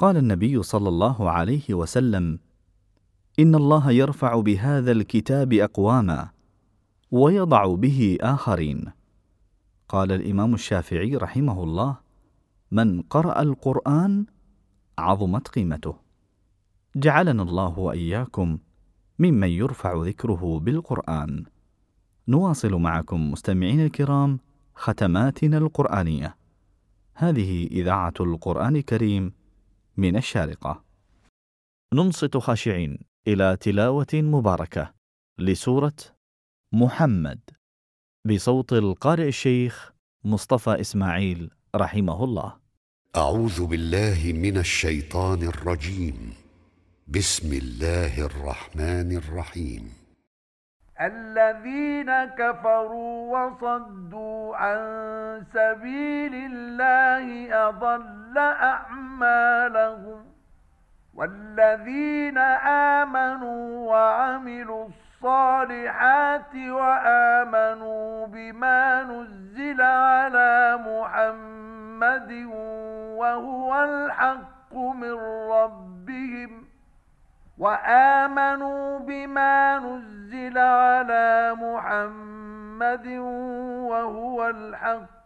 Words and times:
قال 0.00 0.16
النبي 0.16 0.62
صلى 0.62 0.88
الله 0.88 1.30
عليه 1.30 1.74
وسلم 1.74 2.38
إن 3.38 3.54
الله 3.54 3.90
يرفع 3.90 4.40
بهذا 4.40 4.92
الكتاب 4.92 5.52
أقواما 5.52 6.28
ويضع 7.10 7.74
به 7.74 8.18
آخرين. 8.20 8.92
قال 9.88 10.12
الإمام 10.12 10.54
الشافعي 10.54 11.16
رحمه 11.16 11.62
الله 11.62 11.96
من 12.70 13.02
قرأ 13.02 13.42
القرآن 13.42 14.26
عظمت 14.98 15.48
قيمته. 15.48 15.94
جعلنا 16.96 17.42
الله 17.42 17.78
وإياكم 17.78 18.58
ممن 19.18 19.48
يرفع 19.48 20.02
ذكره 20.04 20.60
بالقرآن. 20.60 21.44
نواصل 22.28 22.74
معكم 22.74 23.30
مستمعين 23.30 23.80
الكرام 23.84 24.38
ختماتنا 24.74 25.58
القرآنية. 25.58 26.36
هذه 27.14 27.66
إذاعة 27.66 28.14
القرآن 28.20 28.76
الكريم 28.76 29.39
من 29.96 30.16
الشارقة. 30.16 30.84
ننصت 31.94 32.36
خاشعين 32.36 32.98
إلى 33.26 33.56
تلاوة 33.56 34.06
مباركة 34.14 34.92
لسورة 35.38 35.92
محمد 36.72 37.40
بصوت 38.24 38.72
القارئ 38.72 39.28
الشيخ 39.28 39.92
مصطفى 40.24 40.80
إسماعيل 40.80 41.50
رحمه 41.76 42.24
الله. 42.24 42.56
أعوذ 43.16 43.66
بالله 43.66 44.32
من 44.34 44.58
الشيطان 44.58 45.42
الرجيم. 45.42 46.34
بسم 47.08 47.52
الله 47.52 48.26
الرحمن 48.26 49.16
الرحيم. 49.16 49.92
الذين 51.00 52.10
كفروا 52.38 53.38
وصدوا 53.38 54.56
عن 54.56 54.80
سبيل 55.54 56.34
الله 56.34 57.54
أضل 57.68 58.38
أعمالهم 58.38 59.09
والذين 61.14 62.38
آمنوا 62.98 63.88
وعملوا 63.90 64.88
الصالحات 64.88 66.54
وآمنوا 66.54 68.26
بما 68.26 69.02
نزل 69.02 69.80
على 69.82 70.78
محمد 70.80 72.32
وهو 73.20 73.84
الحق 73.84 74.74
من 74.74 75.12
ربهم 75.50 76.64
وآمنوا 77.58 78.98
بما 78.98 79.78
نزل 79.78 80.58
على 80.58 81.54
محمد 81.54 83.06
وهو 83.90 84.46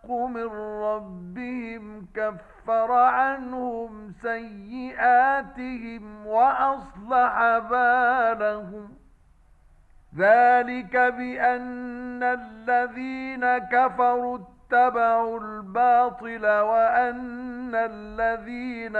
الحق 0.05 0.13
من 0.13 0.49
ربهم 0.83 2.07
كفر 2.15 2.93
عنهم 2.93 4.13
سيئاتهم 4.23 6.03
وأصلح 6.27 7.59
بالهم. 7.59 8.89
ذلك 10.19 10.97
بأن 10.97 12.23
الذين 12.23 13.59
كفروا 13.59 14.39
اتبعوا 14.39 15.41
الباطل 15.41 16.47
وأن 16.47 17.75
الذين 17.75 18.97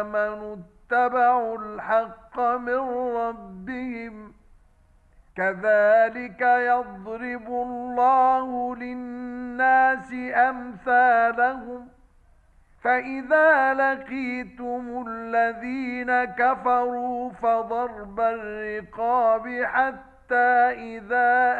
آمنوا 0.00 0.56
اتبعوا 0.56 1.58
الحق 1.58 2.40
من 2.40 2.80
ربهم. 3.16 3.77
كذلك 5.38 6.40
يضرب 6.40 7.46
الله 7.48 8.76
للناس 8.76 10.12
أمثالهم 10.34 11.88
فإذا 12.84 13.74
لقيتم 13.74 15.04
الذين 15.08 16.24
كفروا 16.24 17.30
فضرب 17.30 18.20
الرقاب 18.20 19.62
حتى 19.64 20.50
إذا 20.96 21.56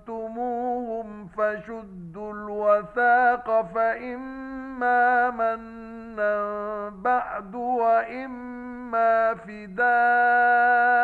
أثخنتموهم 0.00 1.26
فشدوا 1.26 2.32
الوثاق 2.32 3.62
فإما 3.74 5.30
منا 5.30 6.88
بعد 6.88 7.54
وإما 7.54 9.34
فداء 9.34 11.03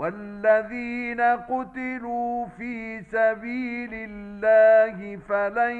والذين 0.00 1.20
قتلوا 1.20 2.46
في 2.46 3.00
سبيل 3.02 3.90
الله 3.94 5.16
فلن 5.28 5.76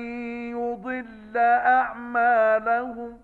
يضل 0.57 1.37
أعمالهم 1.67 3.19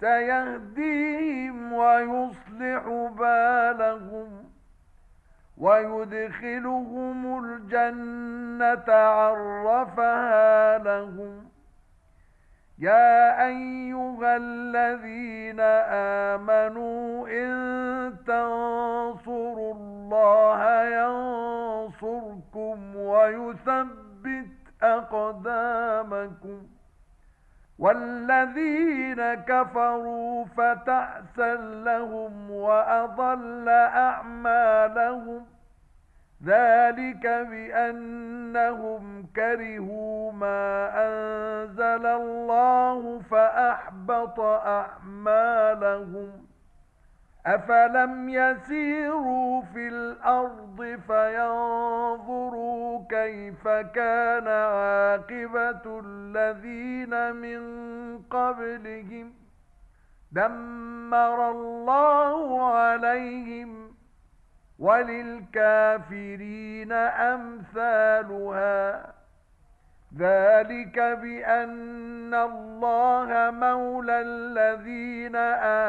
سيهديهم 0.00 1.72
ويصلح 1.72 2.84
بالهم 3.18 4.44
ويدخلهم 5.58 7.44
الجنة 7.44 8.94
عرفها 8.94 10.78
لهم 10.78 11.52
يا 12.78 13.46
أيها 13.46 14.36
الذين 14.36 15.60
آمنوا 16.40 17.28
إن 17.28 17.52
تنصروا 18.26 19.21
الله 20.52 20.84
ينصركم 20.84 22.96
ويثبت 22.96 24.46
أقدامكم. 24.82 26.66
والذين 27.78 29.34
كفروا 29.34 30.44
فتعسا 30.44 31.54
لهم 31.84 32.50
وأضل 32.50 33.68
أعمالهم. 33.68 35.46
ذلك 36.44 37.26
بأنهم 37.26 39.26
كرهوا 39.36 40.32
ما 40.32 40.90
أنزل 40.94 42.06
الله 42.06 43.20
فأحبط 43.30 44.40
أعمالهم. 44.66 46.30
أفلم 47.46 48.28
يسيروا 48.28 49.62
في 49.62 49.88
الأرض 49.88 50.98
فينظروا 51.06 53.04
كيف 53.10 53.68
كان 53.68 54.48
عاقبة 54.48 56.00
الذين 56.04 57.36
من 57.36 57.62
قبلهم 58.30 59.32
دمر 60.32 61.50
الله 61.50 62.72
عليهم 62.74 63.94
وللكافرين 65.62 66.92
أمثالها 67.32 69.12
ذلك 70.18 70.98
بأن 70.98 72.34
الله 72.34 73.50
مولى 73.50 74.20
الذين 74.20 75.36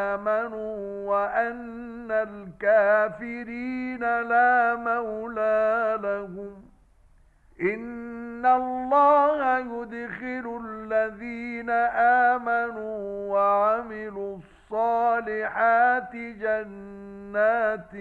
آمنوا 0.07 1.07
وأن 1.09 2.11
الكافرين 2.11 3.99
لا 3.99 4.75
مولى 4.75 5.99
لهم. 6.03 6.63
إن 7.61 8.45
الله 8.45 9.57
يدخل 9.59 10.61
الذين 10.65 11.69
آمنوا 12.29 13.31
وعملوا 13.33 14.37
الصالحات 14.37 16.15
جنات 16.15 17.91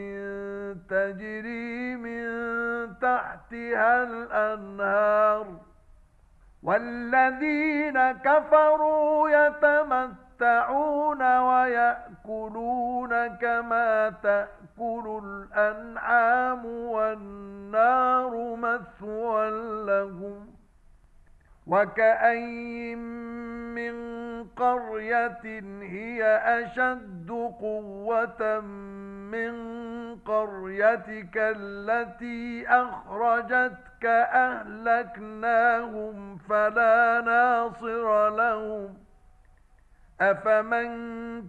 تجري 0.91 1.97
من 1.97 2.25
تحتها 3.01 4.03
الأنهار. 4.03 5.47
والذين 6.63 8.13
كفروا 8.13 9.31
يتمتعون 9.31 11.39
ويأكلون 11.39 13.27
كما 13.27 14.13
تأكل 14.23 15.21
الأنعام 15.25 16.67
والنار 16.67 18.57
مثوى 18.57 19.51
لهم 19.87 20.47
وكأين 21.67 22.99
من 23.75 23.95
قرية 24.57 25.41
هي 25.83 26.25
أشد 26.37 27.31
قوة 27.61 28.61
من 29.31 29.53
قريتك 30.27 31.37
التي 31.37 32.69
أخرجتك 32.69 34.05
أهلكناهم 34.35 36.39
فلا 36.49 37.21
ناصر 37.21 38.29
لهم. 38.37 38.95
أفمن 40.21 40.89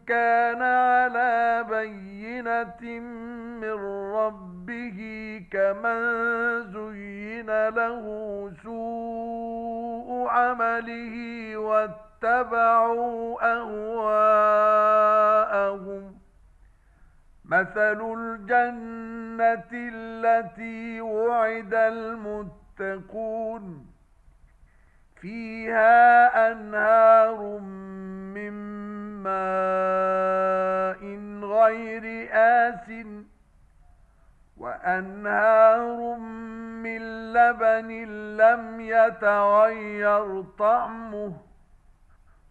كان 0.08 0.62
على 0.62 1.66
بينة 1.70 3.00
من 3.62 3.74
ربه 4.16 5.00
كمن 5.52 6.02
زين 6.74 7.70
له 7.70 8.04
سوء 8.64 10.28
عمله 10.30 11.16
واتبعوا 11.58 13.54
أهواءهم 13.54 14.53
مثل 17.54 18.02
الجنة 18.18 19.70
التي 19.74 21.02
وعد 21.02 21.74
المتقون 21.74 23.14
فيها 25.22 26.52
أنهار 26.52 27.60
من 28.34 28.54
ماء 29.24 31.02
غير 31.54 32.30
آس 32.34 32.90
وأنهار 34.58 36.18
من 36.84 37.02
لبن 37.34 37.90
لم 38.38 38.82
يتغير 38.82 40.42
طعمه 40.42 41.34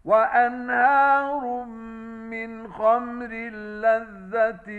وأنهار 0.05 1.63
من 1.63 2.12
خمر 2.67 3.33
لذة 3.83 4.69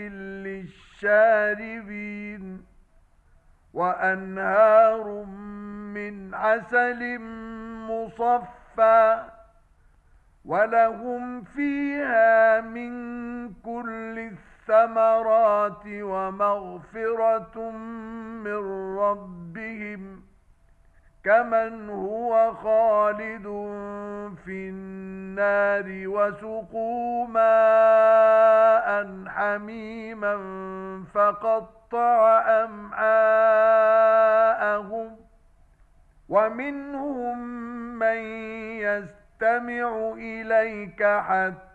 للشاربين 1.03 2.65
وأنهار 3.73 5.23
من 5.93 6.33
عسل 6.33 7.19
مصفى 7.89 9.23
ولهم 10.45 11.43
فيها 11.43 12.61
من 12.61 12.91
كل 13.53 14.19
الثمرات 14.19 15.83
ومغفرة 15.85 17.71
من 18.43 18.97
ربهم 18.97 20.21
كمن 21.25 21.89
هو 21.89 22.53
خالد 22.53 23.43
في 24.45 24.69
النار 24.69 25.85
وسقوا 26.07 27.27
ماء 27.27 29.05
حميما 29.27 30.35
فقطع 31.13 32.41
أمعاءهم 32.63 33.85
ومنهم 36.29 37.39
من 37.99 38.17
يستمع 38.79 40.13
إليك 40.17 41.03
حتى 41.03 41.74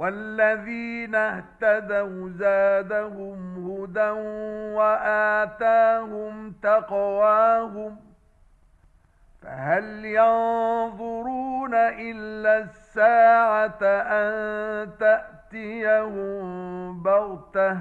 والذين 0.00 1.14
اهتدوا 1.14 2.28
زادهم 2.28 3.38
هدى 3.68 4.10
وآتاهم 4.76 6.52
تقواهم 6.62 7.96
فهل 9.42 10.04
ينظرون 10.04 11.74
إلا 11.74 12.58
الساعة 12.58 13.82
أن 13.82 14.90
تأتيهم 14.98 16.42
بغتة 17.02 17.78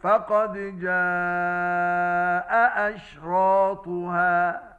فقد 0.00 0.52
جاء 0.80 2.52
أشراطها 2.94 4.71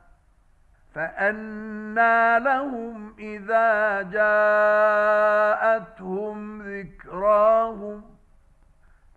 فأنا 0.96 2.40
لهم 2.40 3.16
إذا 3.20 4.02
جاءتهم 5.62 6.62
ذكراهم 6.62 8.04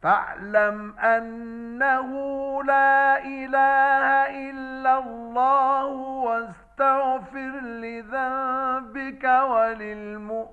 فاعلم 0.02 0.98
أنه 0.98 2.10
لا 2.62 3.18
إله 3.24 4.06
إلا 4.50 4.98
الله 4.98 5.86
واستغفر 6.26 7.60
لذنبك 7.60 9.24
وللمؤمنين 9.50 10.52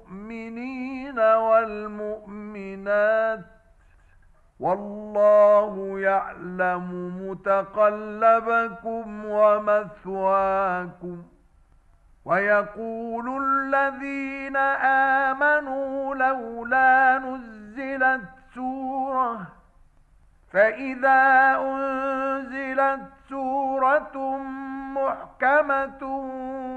والمؤمنات 1.20 2.84
والله 4.64 6.00
يعلم 6.00 6.86
متقلبكم 7.28 9.26
ومثواكم. 9.26 11.24
ويقول 12.26 13.44
الذين 13.44 14.58
آمنوا 15.28 16.16
لولا 16.16 17.20
نزلت 17.20 18.22
سورة 18.56 19.48
فإذا 20.54 21.22
أنزلت 21.60 23.02
سورة 23.30 24.38
محكمة 24.94 26.04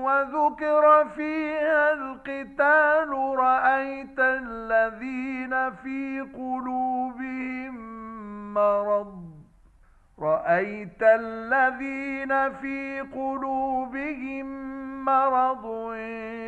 وذكر 0.04 1.08
فيها 1.16 1.92
القتال 1.92 3.38
رأيت 3.38 4.18
الذين 4.18 5.70
في 5.70 6.20
قلوبهم 6.34 7.74
مرض. 8.54 9.26
رأيت 10.18 11.02
الذين 11.02 12.52
في 12.52 13.00
قلوبهم 13.00 14.46
مرض 15.04 15.94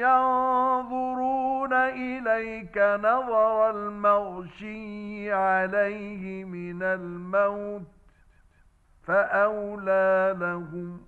ينظرون 0.01 1.73
إليك 1.73 2.79
نظر 2.79 3.71
المغشي 3.71 5.33
عليه 5.33 6.45
من 6.45 6.83
الموت 6.83 7.83
فأولى 9.07 10.37
لهم. 10.41 11.08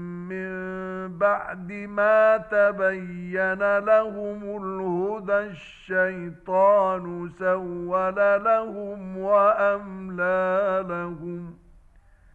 من 0.31 1.17
بعد 1.17 1.71
ما 1.71 2.37
تبين 2.37 3.77
لهم 3.77 4.43
الهدى 4.43 5.37
الشيطان 5.37 7.29
سول 7.39 8.15
لهم 8.43 9.17
وأملى 9.17 10.85
لهم. 10.89 11.57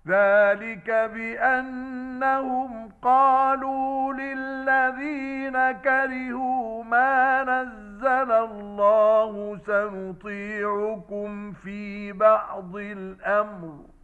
ذلك 0.08 0.90
بأنهم 1.14 2.88
قالوا 3.02 4.12
للذين 4.12 5.72
كرهوا 5.72 6.84
ما 6.84 7.44
نزل 7.44 8.32
الله 8.32 9.58
سنطيعكم 9.66 11.52
في 11.52 12.12
بعض 12.12 12.76
الأمر. 12.76 13.95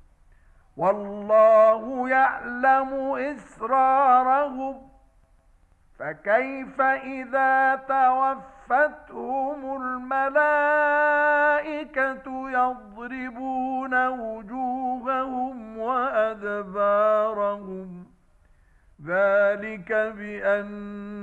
والله 0.77 2.09
يعلم 2.09 3.15
إسرارهم 3.17 4.93
فكيف 5.99 6.81
إذا 6.81 7.75
توفتهم 7.89 9.77
الملائكة 9.83 11.13
يضربون 12.51 14.09
وجوههم 14.09 15.79
وأدبارهم 15.79 17.33
ذلك 19.07 19.93
بأنهم 20.17 21.23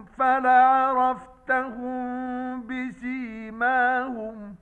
فلعرفتهم 0.21 2.01
بسيماهم 2.67 4.55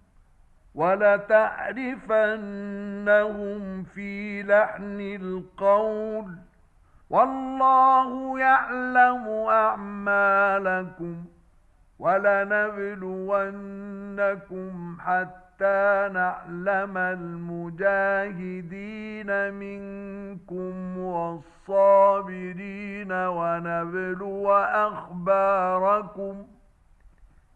ولتعرفنهم 0.75 1.53
في 3.83 4.43
لحن 4.43 5.01
القول. 5.21 6.35
والله 7.09 8.39
يعلم 8.39 9.27
أعمالكم. 9.49 11.25
ولنبلونكم 13.29 14.97
حتى 15.01 16.09
نعلم 16.13 16.97
المجاهدين 16.97 18.73
منكم 19.53 20.97
والصابرين 20.97 23.11
ونبلو 23.11 24.51
أخباركم 24.87 26.45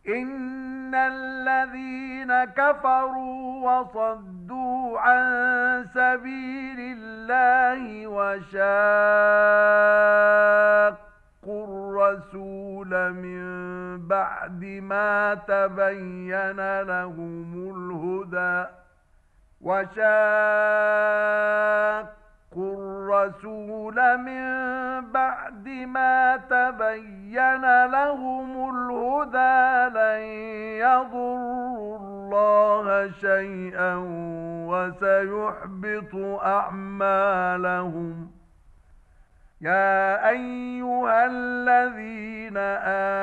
إن 0.08 0.96
الذين 0.96 2.44
كفروا 2.44 3.72
وصدوا 3.72 5.00
عن 5.00 5.86
سبيل 5.94 6.80
الله 6.80 8.08
وشاقوا 11.48 11.66
الرسول 11.68 13.14
من 13.14 14.08
بعد 14.08 14.64
ما 14.66 15.34
تبين 15.48 16.82
لهم 16.82 17.54
الهدى 17.76 18.72
وشاقوا 19.62 20.04
الرسول 22.56 24.18
من 24.18 24.46
بعد 25.12 25.68
ما 25.68 26.38
تبين 26.38 27.86
لهم 27.86 28.70
الهدى 28.76 29.90
لن 29.98 30.22
يضروا 30.80 31.98
الله 31.98 33.12
شيئا 33.12 33.96
وسيحبط 34.68 36.16
أعمالهم 36.46 38.43
يا 39.64 40.30
أيها 40.30 41.26
الذين 41.26 42.58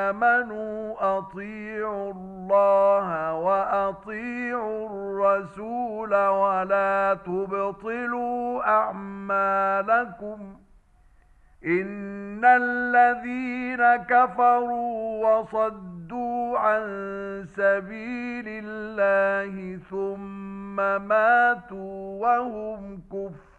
آمنوا 0.05 0.95
أطيعوا 1.17 2.11
الله 2.13 3.33
وأطيعوا 3.35 4.89
الرسول 4.89 6.15
ولا 6.15 7.17
تبطلوا 7.25 8.63
أعمالكم 8.67 10.55
إن 11.65 12.45
الذين 12.45 13.95
كفروا 14.09 15.27
وصدوا 15.27 16.59
عن 16.59 16.81
سبيل 17.55 18.45
الله 18.47 19.79
ثم 19.89 20.75
ماتوا 21.07 22.21
وهم 22.21 23.01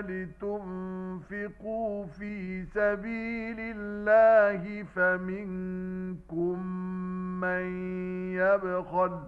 لتنفقوا 0.00 2.06
في 2.06 2.64
سبيل 2.64 3.56
الله 3.60 4.82
فمنكم 4.96 6.66
من 7.40 7.64
يبخل 8.34 9.18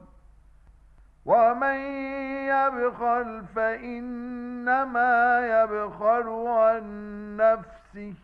ومن 1.26 1.74
يبخل 2.48 3.44
فإنما 3.56 5.40
يبخل 5.46 6.28
عن 6.46 6.84
نفسه 7.36 8.14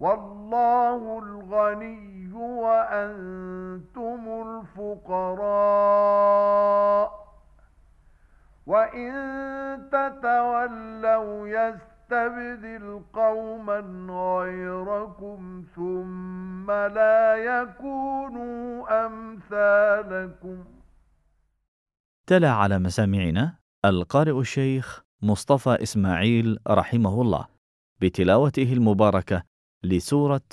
والله 0.00 1.18
الغني 1.22 2.32
وأنتم 2.32 4.20
الفقراء 5.58 7.28
وإن 8.66 9.14
تتولوا 10.38 11.48
يستبدل 11.48 13.02
قوما 13.12 13.80
غيركم 14.10 15.64
ثم 15.76 16.70
لا 16.70 17.36
يكونوا 17.36 19.06
أمثالكم. 19.06 20.64
تلا 22.26 22.50
على 22.50 22.78
مسامعنا 22.78 23.58
القارئ 23.84 24.40
الشيخ 24.40 25.02
مصطفى 25.22 25.82
إسماعيل 25.82 26.58
رحمه 26.68 27.22
الله 27.22 27.46
بتلاوته 28.00 28.72
المباركة 28.72 29.42
لسورة 29.84 30.48